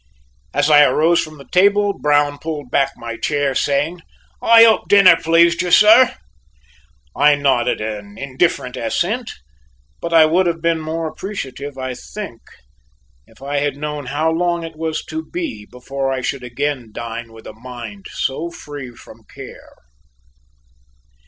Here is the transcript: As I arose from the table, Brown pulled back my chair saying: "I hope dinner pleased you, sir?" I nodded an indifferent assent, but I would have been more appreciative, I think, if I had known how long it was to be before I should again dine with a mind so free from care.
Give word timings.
As 0.51 0.67
I 0.67 0.81
arose 0.83 1.19
from 1.19 1.37
the 1.37 1.45
table, 1.45 1.93
Brown 1.93 2.39
pulled 2.39 2.71
back 2.71 2.93
my 2.97 3.17
chair 3.17 3.53
saying: 3.53 4.01
"I 4.41 4.63
hope 4.63 4.87
dinner 4.87 5.15
pleased 5.15 5.61
you, 5.61 5.69
sir?" 5.69 6.15
I 7.15 7.35
nodded 7.35 7.81
an 7.81 8.17
indifferent 8.17 8.75
assent, 8.77 9.29
but 10.01 10.11
I 10.11 10.25
would 10.25 10.47
have 10.47 10.59
been 10.59 10.79
more 10.79 11.07
appreciative, 11.07 11.77
I 11.77 11.93
think, 11.93 12.41
if 13.27 13.43
I 13.43 13.57
had 13.59 13.77
known 13.77 14.07
how 14.07 14.31
long 14.31 14.63
it 14.63 14.75
was 14.75 15.05
to 15.05 15.23
be 15.23 15.67
before 15.67 16.11
I 16.11 16.21
should 16.21 16.41
again 16.41 16.89
dine 16.91 17.31
with 17.31 17.45
a 17.45 17.53
mind 17.53 18.07
so 18.09 18.49
free 18.49 18.95
from 18.95 19.21
care. 19.25 19.75